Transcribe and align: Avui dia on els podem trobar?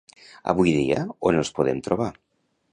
Avui 0.53 0.73
dia 0.77 1.03
on 1.31 1.39
els 1.43 1.55
podem 1.61 1.85
trobar? 1.89 2.11